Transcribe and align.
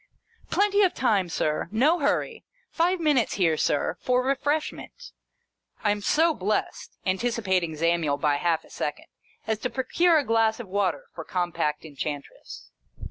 "Plenty 0.49 0.81
of 0.81 0.95
time, 0.95 1.29
Sir. 1.29 1.69
No 1.71 1.99
hurry. 1.99 2.43
Five 2.71 2.99
minutes 2.99 3.33
here, 3.35 3.55
Sir, 3.55 3.97
for 4.01 4.23
refreshment." 4.23 5.11
I 5.83 5.91
am 5.91 6.01
so 6.01 6.33
blest 6.33 6.97
(anticipating 7.05 7.75
Zamiel, 7.75 8.17
by 8.17 8.37
half 8.37 8.63
a 8.63 8.71
second) 8.71 9.05
as 9.45 9.59
to 9.59 9.69
procure 9.69 10.17
a 10.17 10.23
glass 10.25 10.59
of 10.59 10.67
water 10.67 11.05
for 11.13 11.23
Compact 11.23 11.85
Enchantress. 11.85 12.71